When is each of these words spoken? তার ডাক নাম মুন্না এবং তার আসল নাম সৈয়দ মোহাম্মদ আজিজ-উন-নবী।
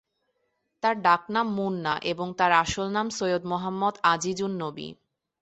তার 0.83 0.95
ডাক 1.01 1.21
নাম 1.29 1.47
মুন্না 1.55 1.93
এবং 2.03 2.27
তার 2.37 2.51
আসল 2.63 2.87
নাম 2.91 3.07
সৈয়দ 3.09 3.43
মোহাম্মদ 3.45 3.95
আজিজ-উন-নবী। 4.03 4.87